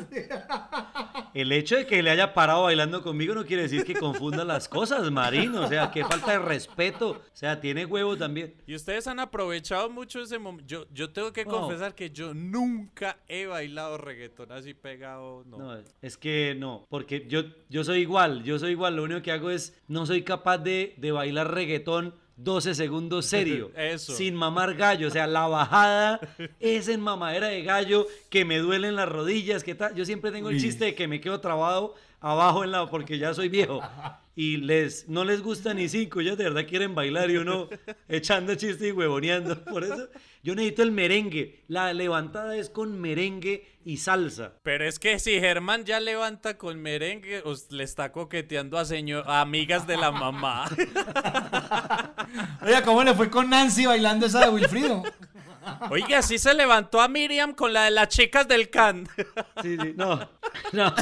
[1.35, 4.68] El hecho de que le haya parado bailando conmigo no quiere decir que confunda las
[4.68, 5.55] cosas, Marín.
[5.57, 7.11] O sea, qué falta de respeto.
[7.11, 8.55] O sea, tiene huevo también.
[8.66, 10.66] Y ustedes han aprovechado mucho ese momento.
[10.66, 15.45] Yo, yo tengo que confesar que yo nunca he bailado reggaetón así pegado.
[15.47, 15.59] No.
[15.59, 18.42] No, es que no, porque yo, yo soy igual.
[18.45, 18.97] Yo soy igual.
[18.97, 23.70] Lo único que hago es, no soy capaz de, de bailar reggaetón 12 segundos serio.
[23.76, 24.14] Eso.
[24.14, 25.09] Sin mamar gallo.
[25.09, 26.20] O sea, la bajada
[26.61, 29.64] es en mamadera de gallo, que me duelen las rodillas.
[29.64, 29.94] que tal.
[29.94, 33.35] Yo siempre tengo el chiste de que me quedo trabado abajo en la porque ya
[33.35, 33.81] soy viejo.
[34.35, 37.69] Y les no les gusta ni cinco ellos de verdad quieren bailar y uno
[38.09, 39.63] echando chistes y huevoneando.
[39.65, 40.09] Por eso
[40.43, 41.63] yo necesito el merengue.
[41.69, 44.55] La levantada es con merengue y salsa.
[44.63, 49.25] Pero es que si Germán ya levanta con merengue, os- le está coqueteando a, señor,
[49.27, 50.65] a amigas de la mamá.
[52.63, 55.03] Oiga, ¿cómo le fue con Nancy bailando esa de Wilfrido?
[55.90, 59.09] Oiga, así se levantó a Miriam con la de las chicas del can.
[59.62, 60.29] sí sí no
[60.72, 60.94] no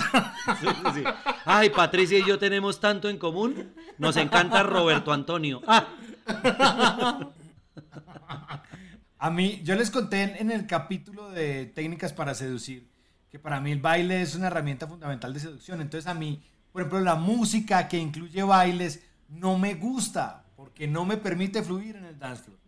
[0.60, 1.04] Sí, sí, sí.
[1.44, 5.86] ay Patricia y yo tenemos tanto en común nos encanta Roberto Antonio ah
[9.18, 12.88] A mí, yo les conté en, en el capítulo de técnicas para seducir
[13.30, 15.80] que para mí el baile es una herramienta fundamental de seducción.
[15.80, 16.42] Entonces a mí,
[16.72, 21.96] por ejemplo, la música que incluye bailes no me gusta porque no me permite fluir
[21.96, 22.58] en el dance floor.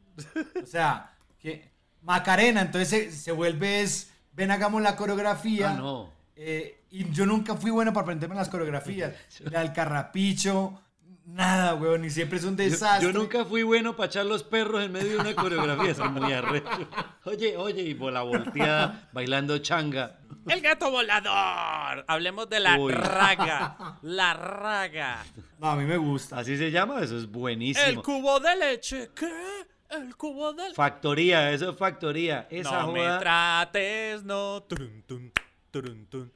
[0.62, 1.71] O sea, que
[2.02, 5.70] Macarena, entonces se, se vuelve es, ven hagamos la coreografía.
[5.70, 6.10] Ah, no.
[6.36, 9.12] Eh, y yo nunca fui bueno para aprenderme las coreografías.
[9.50, 10.80] La del carrapicho,
[11.26, 13.12] nada, weón, y siempre es un Yo, desastre.
[13.12, 16.32] yo nunca fui bueno para echar los perros en medio de una coreografía, soy muy
[16.32, 16.68] arrecho.
[17.24, 20.18] Oye, oye, y por la volteada bailando changa.
[20.48, 22.04] El gato volador.
[22.08, 22.92] Hablemos de la Uy.
[22.92, 23.98] raga.
[24.02, 25.24] La raga.
[25.60, 26.38] No, a mí me gusta.
[26.38, 27.86] Así se llama, eso es buenísimo.
[27.86, 29.10] El cubo de leche.
[29.14, 29.30] ¿Qué?
[29.92, 30.74] El cubo de leche.
[30.74, 32.46] Factoría, eso es factoría.
[32.50, 34.62] Esa No me trates, no.
[34.62, 35.04] Turun,
[35.70, 36.32] turun, tun.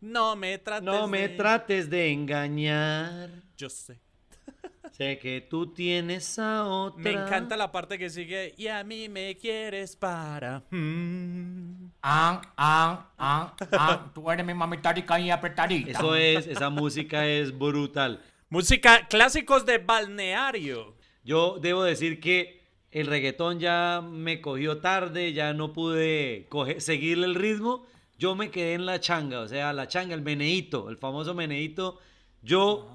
[0.00, 0.84] No me trates.
[0.84, 3.30] No me de- trates de engañar.
[3.56, 3.98] Yo sé.
[4.92, 7.02] Sé que tú tienes a otra.
[7.02, 8.54] Me encanta la parte que sigue.
[8.56, 10.62] Y a mí me quieres para.
[10.70, 11.90] mm.
[12.02, 14.10] Ah, ah, ah, ah.
[14.14, 15.90] Tú eres mi mamita rica y apretadita.
[15.90, 18.22] Eso es, esa música es brutal.
[18.48, 20.96] Música clásicos de balneario.
[21.24, 22.57] Yo debo decir que
[22.90, 27.86] el reggaetón ya me cogió tarde, ya no pude coge- seguirle el ritmo.
[28.18, 31.98] Yo me quedé en la changa, o sea, la changa, el meneíto, el famoso meneíto.
[32.42, 32.88] Yo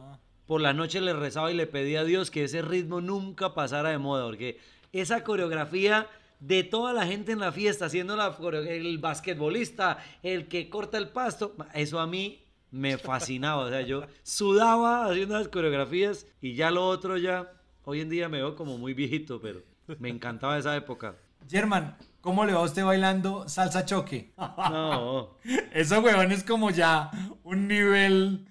[0.45, 3.89] por la noche le rezaba y le pedía a Dios que ese ritmo nunca pasara
[3.89, 4.57] de moda, porque
[4.91, 6.07] esa coreografía
[6.39, 8.35] de toda la gente en la fiesta, haciendo la
[8.67, 13.63] el basquetbolista, el que corta el pasto, eso a mí me fascinaba.
[13.65, 17.49] O sea, yo sudaba haciendo las coreografías y ya lo otro ya,
[17.85, 19.61] hoy en día me veo como muy viejito, pero
[19.99, 21.15] me encantaba esa época.
[21.49, 24.33] German, ¿cómo le va a usted bailando salsa choque?
[24.37, 25.37] No,
[25.73, 27.11] Eso, weón, es como ya
[27.43, 28.47] un nivel.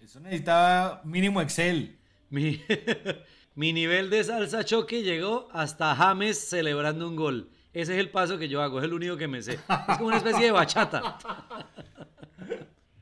[0.00, 1.98] Eso necesita mínimo Excel.
[2.30, 2.62] mi,
[3.54, 7.50] mi nivel de salsa choque llegó hasta James celebrando un gol.
[7.72, 9.54] Ese es el paso que yo hago, es el único que me sé.
[9.54, 11.18] Es como una especie de bachata.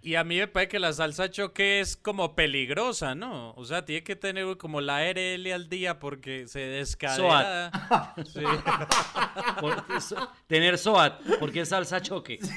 [0.01, 3.53] Y a mí me parece que la salsa choque es como peligrosa, ¿no?
[3.57, 7.71] O sea, tiene que tener como la RL al día porque se descadena.
[8.25, 8.41] Sí.
[9.61, 12.39] Por- so- tener SOAT, porque es salsa choque.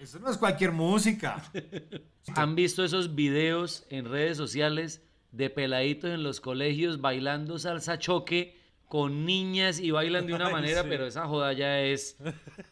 [0.00, 1.42] Eso no es cualquier música.
[2.34, 8.57] ¿Han visto esos videos en redes sociales de peladitos en los colegios bailando salsa choque
[8.88, 10.88] con niñas y bailan de una Ay, manera, sí.
[10.90, 12.16] pero esa joda ya es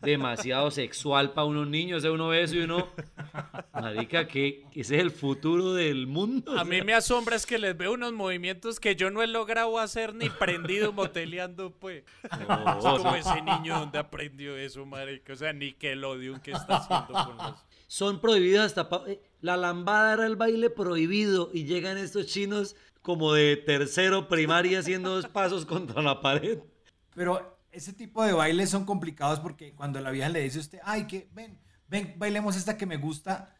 [0.00, 1.98] demasiado sexual para unos niños.
[1.98, 2.88] O sea, uno ve eso y uno,
[3.72, 6.58] marica, que ese es el futuro del mundo.
[6.58, 9.78] A mí me asombra es que les veo unos movimientos que yo no he logrado
[9.78, 12.04] hacer ni prendido moteleando, pues.
[12.48, 15.32] No, Es como son, ese niño donde aprendió eso, marica.
[15.32, 17.64] O sea, ni que está haciendo con los...
[17.86, 18.88] son prohibidos hasta...
[18.88, 22.74] pa- eh, La lambada era el baile prohibido y llegan estos chinos
[23.06, 26.58] como de tercero primaria haciendo dos pasos contra la pared.
[27.14, 30.78] Pero ese tipo de bailes son complicados porque cuando la vieja le dice a usted,
[30.82, 33.54] ay, que ven, ven, bailemos esta que me gusta.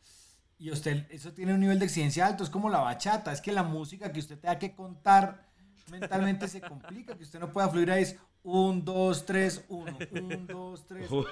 [0.59, 3.53] Y usted, eso tiene un nivel de exigencia alto, es como la bachata, es que
[3.53, 5.46] la música que usted tenga que contar
[5.91, 10.47] mentalmente se complica, que usted no pueda fluir ahí es un, dos, tres, uno, un,
[10.47, 11.27] dos, tres, uno,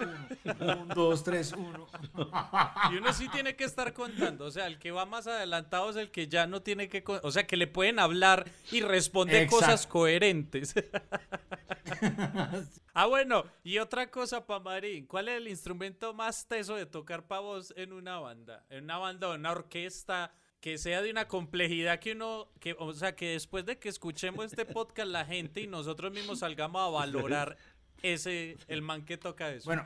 [0.80, 1.86] un, dos, tres, uno.
[2.90, 4.46] Y uno sí tiene que estar contando.
[4.46, 7.04] O sea, el que va más adelantado es el que ya no tiene que...
[7.22, 9.64] O sea, que le pueden hablar y responde Exacto.
[9.64, 10.74] cosas coherentes.
[12.94, 13.44] ah, bueno.
[13.62, 15.06] Y otra cosa, Pamarín.
[15.06, 18.64] ¿Cuál es el instrumento más teso de tocar para vos en una banda?
[18.70, 20.32] En una banda o en una orquesta
[20.64, 22.48] que sea de una complejidad que uno...
[22.58, 26.38] Que, o sea, que después de que escuchemos este podcast, la gente y nosotros mismos
[26.38, 27.58] salgamos a valorar
[28.00, 28.56] ese...
[28.66, 29.66] El man que toca eso.
[29.66, 29.84] Bueno,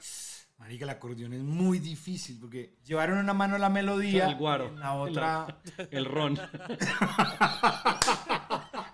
[0.56, 4.68] marica, el acordeón es muy difícil porque llevaron una mano la melodía, El guaro.
[4.68, 5.58] en la otra...
[5.90, 6.38] El ron.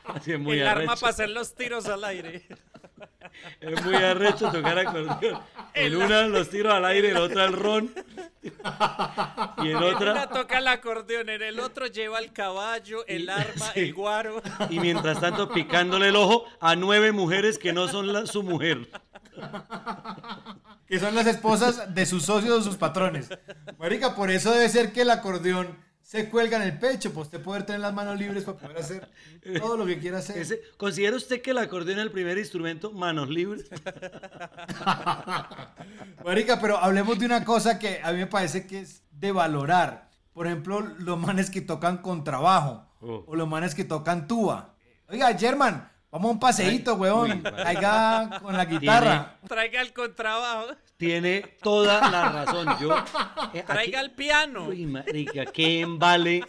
[0.05, 1.01] Así es muy el arma arrecho.
[1.03, 2.49] para hacer los tiros al aire.
[3.61, 5.39] Es muy arrecho tocar acordeón.
[5.75, 7.93] En una los tiros al aire, en otra el ron.
[9.59, 10.29] Y en En una otra.
[10.29, 13.81] toca el acordeón, en el otro lleva el caballo, el arma, sí.
[13.81, 14.43] el guaro.
[14.71, 18.89] Y mientras tanto picándole el ojo a nueve mujeres que no son la- su mujer.
[20.87, 23.29] que son las esposas de sus socios o sus patrones.
[23.79, 25.79] Marica, por eso debe ser que el acordeón
[26.15, 29.09] se cuelga en el pecho, para usted poder tener las manos libres para poder hacer
[29.59, 30.39] todo lo que quiera hacer.
[30.39, 33.69] Ese- ¿Considera usted que el acordeón es el primer instrumento manos libres?
[36.25, 40.11] Marica, pero hablemos de una cosa que a mí me parece que es de valorar.
[40.33, 43.23] Por ejemplo, los manes que tocan contrabajo Oh.
[43.27, 44.77] o los manes que tocan tuba.
[45.11, 47.43] Oiga, German, vamos a un paseíto, weón.
[47.43, 49.37] Caiga con la guitarra.
[49.47, 52.69] Traiga el contrabajo, Tiene toda la razón.
[52.81, 52.97] Yo.
[53.53, 54.69] eh, traiga aquí- el piano.
[54.69, 56.45] Uy, marica, qué embale,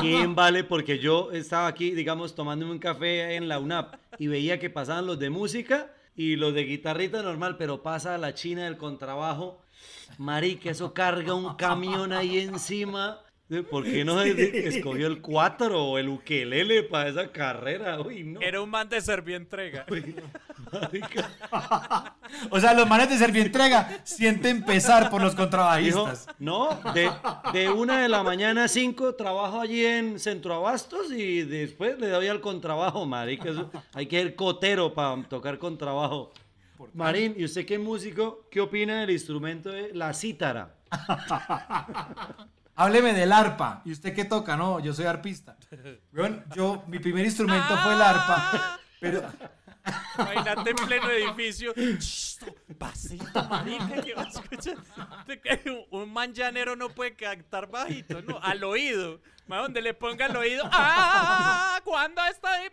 [0.00, 4.58] qué embale, porque yo estaba aquí, digamos, tomándome un café en la UNAP y veía
[4.58, 8.76] que pasaban los de música y los de guitarrita normal, pero pasa la china del
[8.76, 9.62] contrabajo.
[10.18, 13.20] Marica, eso carga un camión ahí encima.
[13.70, 18.00] ¿Por qué no escogió el 4 o el ukelele para esa carrera?
[18.00, 18.40] Uy, no.
[18.40, 19.84] Era un man de servientrega.
[22.50, 26.26] O sea, los manes de Servientrega sienten pesar por los Dijo, contrabajistas.
[26.38, 27.10] no, de,
[27.52, 32.08] de una de la mañana a cinco trabajo allí en Centro Abastos y después le
[32.08, 33.50] doy al contrabajo, marica.
[33.50, 36.32] eso- hay que ser cotero para tocar contrabajo.
[36.94, 38.46] Marín, ¿y usted qué músico?
[38.50, 40.74] ¿Qué opina del instrumento de la cítara?
[42.74, 43.82] Hábleme del arpa.
[43.84, 44.56] ¿Y usted qué toca?
[44.56, 45.56] No, yo soy arpista.
[46.54, 48.78] Yo, mi primer instrumento fue el arpa.
[49.00, 49.22] Pero,
[50.18, 51.74] Imagínate en pleno edificio.
[52.78, 54.76] Pasito, marica, que a escuchar.
[55.66, 58.38] Un- Un man llanero no puede cantar bajito, ¿no?
[58.42, 59.20] Al oído.
[59.46, 60.62] Más donde le ponga al oído.
[60.70, 61.80] ¡Ah!
[61.84, 62.68] ¿Cuándo está ahí?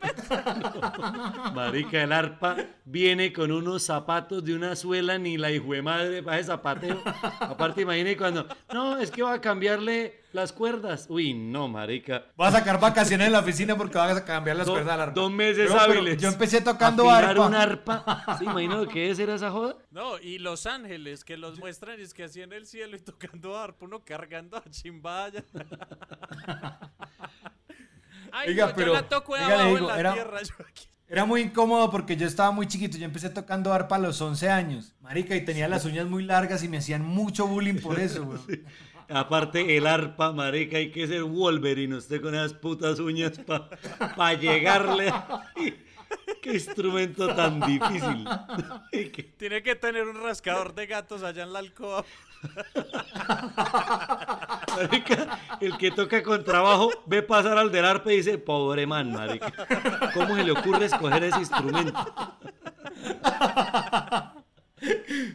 [1.54, 6.22] Marica, el arpa viene con unos zapatos de una suela ni la hijo de madre
[6.24, 7.02] para ese zapateo.
[7.40, 11.08] Aparte, imagine cuando, no, es que va a cambiarle las cuerdas.
[11.10, 12.26] Uy, no, marica.
[12.36, 15.02] voy a sacar vacaciones en la oficina porque vas a cambiar las Do- cuerdas del
[15.02, 15.14] arpa.
[15.20, 16.18] dos meses pero hábiles.
[16.22, 17.48] Yo empecé tocando Afinar arpa.
[17.48, 18.36] un arpa.
[18.38, 19.76] ¿Se imagina lo que es era esa joda?
[19.92, 23.00] No, y Los Ángeles, que los muestran y es que así en el cielo y
[23.00, 25.44] tocando arpa, uno cargando a chimbaya.
[28.32, 30.42] Ay, Oiga, no, pero, yo la toco de abajo digo, en la era- tierra.
[30.44, 30.88] yo aquí.
[31.08, 32.96] Era muy incómodo porque yo estaba muy chiquito.
[33.00, 34.94] Yo empecé tocando arpa a los 11 años.
[35.02, 38.42] Marica, y tenía las uñas muy largas y me hacían mucho bullying por eso, weón.
[39.10, 43.40] Aparte, el arpa, marica, hay que ser Wolverine, usted con esas putas uñas
[44.16, 45.12] para llegarle.
[46.42, 48.28] Qué instrumento tan difícil.
[49.38, 52.04] Tiene que tener un rascador de gatos allá en la alcoba.
[54.78, 59.12] Marica, el que toca con trabajo ve pasar al del arpa y dice, pobre man,
[59.12, 59.52] marica.
[60.14, 62.16] ¿Cómo se le ocurre escoger ese instrumento?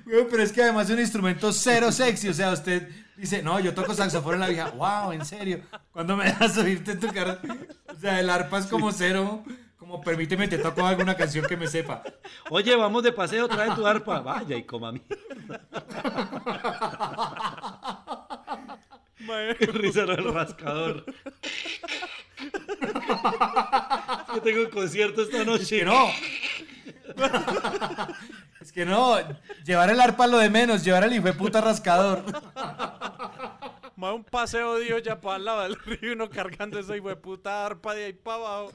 [0.05, 2.29] Pero es que además es un instrumento cero sexy.
[2.29, 4.71] O sea, usted dice, no, yo toco saxofón en la vieja.
[4.71, 5.63] Wow, en serio.
[5.93, 7.41] ¿Cuándo me dejas oírte tocar?
[7.89, 9.45] O sea, el arpa es como cero.
[9.77, 12.03] Como permíteme, te toco alguna canción que me sepa.
[12.49, 14.21] Oye, vamos de paseo, trae tu arpa.
[14.21, 15.61] Vaya y coma mierda.
[19.59, 21.05] Qué risa del rascador.
[24.21, 25.81] Es que tengo un concierto esta noche.
[25.81, 26.07] Que no.
[28.65, 29.19] Es que no.
[29.67, 30.83] Llevar el arpa lo de menos.
[30.83, 32.25] Llevar el hijo de puta rascador.
[33.95, 37.11] Más un paseo de olla para el lado del río y uno cargando esa hijo
[37.11, 38.73] de puta arpa de ahí para abajo.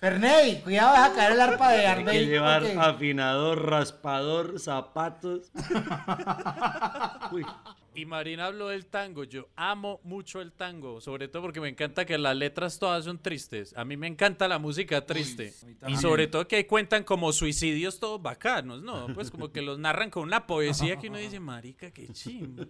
[0.00, 2.26] Ferney, cuidado, deja caer el arpa de Hay que Arney.
[2.26, 5.52] llevar afinador, raspador, zapatos.
[7.30, 7.46] Uy,
[7.94, 9.24] Y Marina habló del tango.
[9.24, 13.18] Yo amo mucho el tango, sobre todo porque me encanta que las letras todas son
[13.18, 13.74] tristes.
[13.76, 15.52] A mí me encanta la música triste.
[15.86, 19.08] y sobre todo que cuentan como suicidios todos bacanos, ¿no?
[19.14, 22.66] Pues como que los narran con una poesía que uno dice, marica, qué chimba.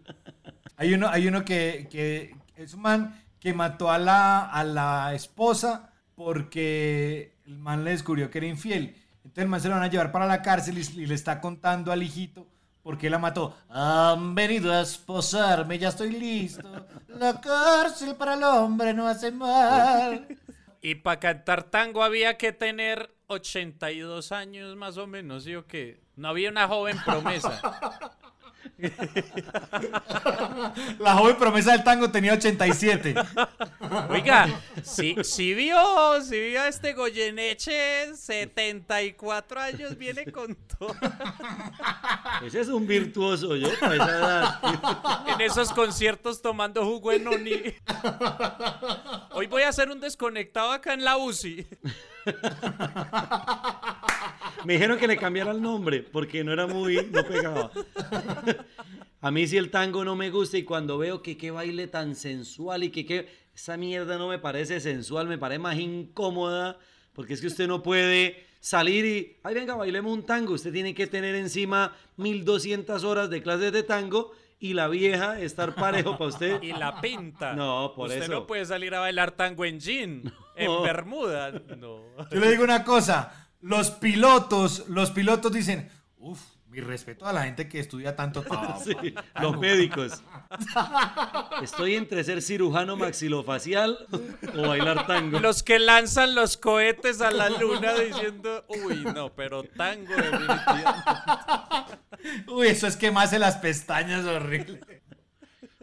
[0.77, 5.15] Hay uno, hay uno que, que es un man que mató a la, a la
[5.15, 8.97] esposa porque el man le descubrió que era infiel.
[9.17, 11.41] Entonces el man se lo van a llevar para la cárcel y, y le está
[11.41, 12.47] contando al hijito
[12.83, 13.57] por qué la mató.
[13.69, 16.69] Han venido a esposarme, ya estoy listo.
[17.09, 20.27] La cárcel para el hombre no hace mal.
[20.81, 26.01] Y para cantar tango había que tener 82 años más o menos, ¿sí o qué?
[26.17, 27.61] No había una joven promesa.
[30.99, 33.15] La joven promesa del tango tenía 87.
[34.11, 34.49] Oiga,
[34.83, 40.95] si, si vio, si vio a este Goyeneche, 74 años, viene con todo.
[42.45, 44.61] ese es un virtuoso, yo a esa edad.
[45.29, 47.63] En esos conciertos tomando jugo en Oni.
[49.33, 51.67] Hoy voy a hacer un desconectado acá en la UCI.
[54.65, 57.71] Me dijeron que le cambiara el nombre porque no era muy, no pegaba.
[59.21, 62.17] A mí sí el tango no me gusta y cuando veo que qué baile tan
[62.17, 66.79] sensual y que qué, esa mierda no me parece sensual, me parece más incómoda
[67.13, 70.55] porque es que usted no puede salir y, ay venga, bailemos un tango.
[70.55, 75.75] Usted tiene que tener encima 1200 horas de clases de tango y la vieja estar
[75.75, 76.59] parejo para usted.
[76.63, 77.53] Y la pinta.
[77.55, 78.33] No, por Usted eso.
[78.33, 80.83] no puede salir a bailar tango en jean, en.
[80.83, 81.51] Bermuda.
[81.77, 82.01] No.
[82.31, 87.45] Yo le digo una cosa, los pilotos, los pilotos dicen, uff, mi respeto a la
[87.45, 88.81] gente que estudia tanto tango.
[88.83, 90.23] Sí, los médicos.
[91.63, 93.99] Estoy entre ser cirujano maxilofacial
[94.57, 95.39] o bailar tango.
[95.39, 101.99] Los que lanzan los cohetes a la luna diciendo, uy, no, pero tango definitivamente.
[102.49, 105.03] Uy, eso es quemarse las pestañas horrible.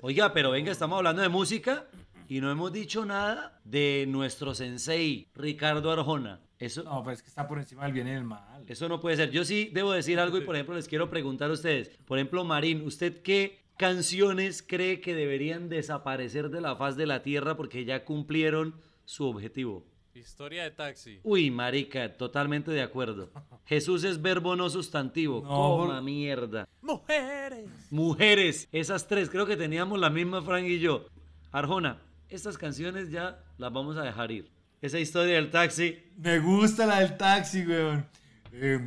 [0.02, 1.86] Oiga, pero venga, estamos hablando de música
[2.28, 6.40] y no hemos dicho nada de nuestro sensei, Ricardo Arjona.
[6.60, 8.64] Eso, No, pues es que está por encima del bien y del mal.
[8.68, 9.32] eso no puede ser.
[9.32, 11.90] Yo sí debo decir algo y, por ejemplo, les quiero preguntar a ustedes.
[12.06, 17.24] Por ejemplo, Marín, ¿usted qué canciones cree que deberían desaparecer de la faz de la
[17.24, 19.86] tierra porque ya cumplieron su objetivo?
[20.14, 21.22] Historia de taxi.
[21.24, 23.30] Uy, marica, totalmente de acuerdo.
[23.66, 25.42] Jesús es verbo no sustantivo.
[25.44, 26.68] Coma por- mierda.
[26.82, 27.70] Mujeres.
[27.90, 31.06] Mujeres, esas tres, creo que teníamos la misma Frank y yo.
[31.52, 34.50] Arjona, estas canciones ya las vamos a dejar ir.
[34.82, 38.06] Esa historia del taxi, Me gusta la del taxi, weón.
[38.54, 38.80] Eh,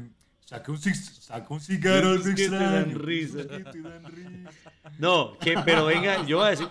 [0.44, 3.38] saca, un, saca un cigarro Esos que te dan risa.
[3.42, 4.50] que te dan risa.
[4.98, 6.68] no, que, pero venga, yo voy a decir,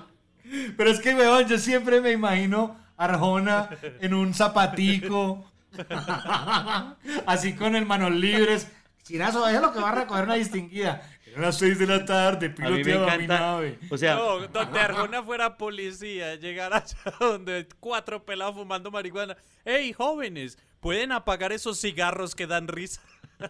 [0.75, 3.69] Pero es que, weón, yo siempre me imagino Arjona
[3.99, 5.51] en un zapatico.
[7.25, 8.67] Así con el manos libres.
[9.03, 11.01] Chirazo, es lo que va a recoger una distinguida.
[11.31, 13.79] Eran las 6 de la tarde, a mí me piloteaba mi encanta, nave.
[13.89, 19.37] o sea, No, donde Arjona fuera policía, llegar allá donde cuatro pelados fumando marihuana.
[19.63, 20.57] ¡Ey, jóvenes!
[20.81, 23.01] ¿Pueden apagar esos cigarros que dan risa?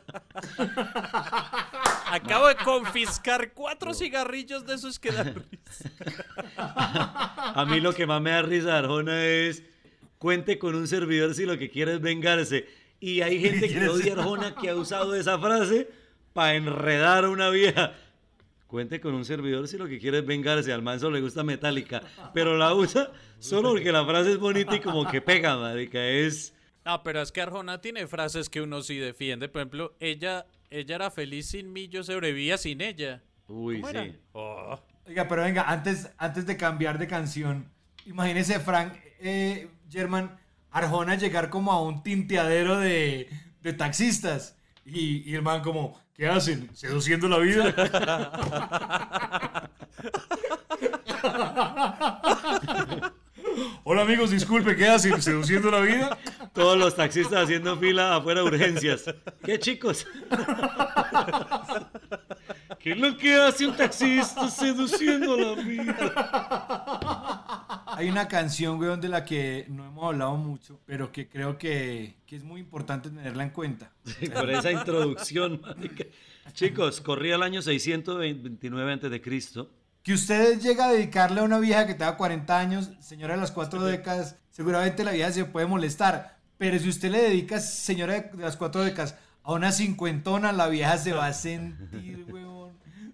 [2.11, 5.89] Acabo de confiscar cuatro cigarrillos de esos que dan risa.
[6.57, 9.63] a mí lo que más me da risa Arjona es
[10.17, 12.67] cuente con un servidor si lo que quiere es vengarse.
[12.99, 15.89] Y hay gente que odia a Arjona que ha usado esa frase
[16.33, 17.93] para enredar a una vieja.
[18.67, 20.71] Cuente con un servidor si lo que quiere es vengarse.
[20.71, 22.01] Al man solo le gusta Metallica.
[22.33, 26.01] Pero la usa solo porque la frase es bonita y como que pega, marica.
[26.01, 26.53] Es...
[26.85, 29.49] No, pero es que Arjona tiene frases que uno sí defiende.
[29.49, 33.21] Por ejemplo, ella, ella era feliz sin mí, yo sobrevivía sin ella.
[33.47, 34.05] Uy, ¿Cómo era?
[34.05, 34.15] sí.
[34.31, 34.79] Oh.
[35.05, 37.69] Oiga, pero venga, antes, antes de cambiar de canción,
[38.05, 40.39] imagínese, Frank eh, German,
[40.71, 43.27] Arjona llegar como a un tinteadero de,
[43.61, 44.55] de taxistas.
[44.85, 46.69] Y, y el man como, ¿qué hacen?
[46.73, 47.73] ¿Seduciendo la vida?
[53.83, 55.21] Hola amigos, disculpe, ¿qué hacen?
[55.21, 56.17] ¿Seduciendo la vida?
[56.53, 59.03] Todos los taxistas haciendo fila afuera de urgencias.
[59.43, 60.07] ¿Qué chicos?
[62.79, 65.95] ¿Qué es lo que hace un taxista seduciendo la vida?
[67.87, 72.15] Hay una canción, weón, de la que no hemos hablado mucho, pero que creo que,
[72.25, 73.91] que es muy importante tenerla en cuenta.
[74.33, 76.05] Por esa introducción, marica.
[76.53, 79.69] Chicos, corría el año 629 antes de Cristo.
[80.03, 83.51] Que usted llega a dedicarle a una vieja que tenga 40 años, señora de las
[83.51, 86.37] cuatro décadas, seguramente la vieja se puede molestar.
[86.57, 90.97] Pero si usted le dedica, señora de las cuatro décadas, a una cincuentona, la vieja
[90.97, 92.60] se va a sentir, weón,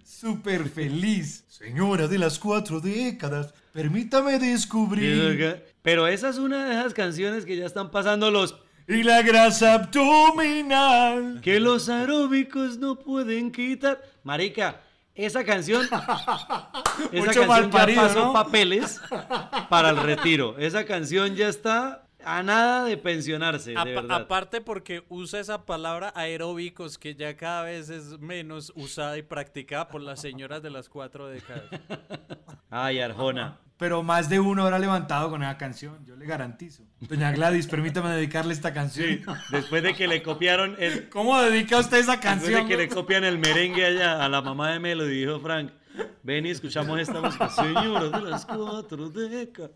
[0.07, 1.43] súper feliz.
[1.47, 5.63] Señora de las cuatro décadas, permítame descubrir.
[5.81, 8.55] Pero esa es una de esas canciones que ya están pasando los
[8.87, 11.41] Y la grasa abdominal.
[11.41, 14.01] que los aeróbicos no pueden quitar.
[14.23, 14.81] Marica,
[15.15, 15.83] esa canción,
[17.11, 18.33] esa Mucho canción malparido, ya pasó ¿no?
[18.33, 19.01] papeles
[19.69, 20.57] para el retiro.
[20.59, 24.21] Esa canción ya está a nada de pensionarse, de verdad.
[24.23, 29.87] aparte porque usa esa palabra aeróbicos que ya cada vez es menos usada y practicada
[29.87, 31.63] por las señoras de las cuatro décadas.
[32.69, 33.59] Ay, Arjona.
[33.77, 36.83] Pero más de uno habrá levantado con esa canción, yo le garantizo.
[36.99, 39.21] Doña Gladys, permítame dedicarle esta canción.
[39.51, 42.63] Después de que le copiaron el, ¿Cómo dedica usted esa después canción?
[42.63, 45.71] de que le copian el merengue allá a la mamá de Melody, dijo Frank.
[46.23, 47.49] Ven y escuchamos esta música.
[47.49, 49.71] Señora de las cuatro décadas.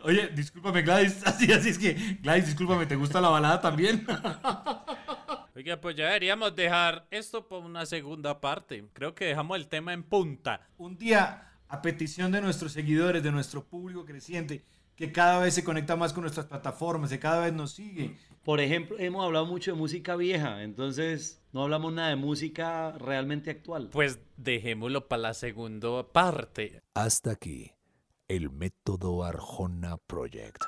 [0.00, 1.22] Oye, discúlpame, Gladys.
[1.26, 4.06] Así, así es que, Gladys, discúlpame, ¿te gusta la balada también?
[5.54, 8.84] Oiga, pues ya deberíamos dejar esto por una segunda parte.
[8.92, 10.66] Creo que dejamos el tema en punta.
[10.78, 14.64] Un día, a petición de nuestros seguidores, de nuestro público creciente,
[15.02, 18.16] que cada vez se conecta más con nuestras plataformas, que cada vez nos sigue.
[18.44, 23.50] Por ejemplo, hemos hablado mucho de música vieja, entonces no hablamos nada de música realmente
[23.50, 23.88] actual.
[23.90, 26.84] Pues dejémoslo para la segunda parte.
[26.94, 27.72] Hasta aquí,
[28.28, 30.62] el método Arjona Project.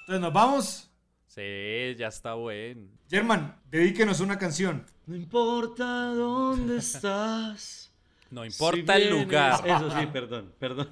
[0.00, 0.90] Entonces, ¿nos vamos?
[1.26, 2.88] Sí, ya está bueno.
[3.10, 4.86] German, dedíquenos una canción.
[5.04, 7.89] No importa dónde estás.
[8.30, 9.62] No si importa el vienes- lugar.
[9.66, 10.88] Eso sí, perdón, perdón.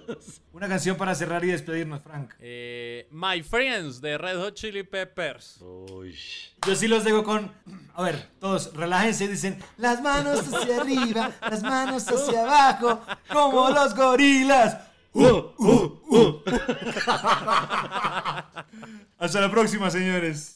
[0.52, 2.34] Una canción para cerrar y despedirnos, Frank.
[2.38, 5.58] Eh, My Friends de Red Hot Chili Peppers.
[5.60, 6.16] Uy.
[6.66, 7.52] Yo sí los dejo con.
[7.94, 13.00] A ver, todos, relájense y dicen: Las manos hacia arriba, las manos hacia abajo,
[13.32, 14.78] como los gorilas.
[15.12, 15.24] Uh,
[15.58, 16.42] uh, uh.
[19.18, 20.55] Hasta la próxima, señores.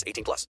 [0.05, 0.47] 18 plus.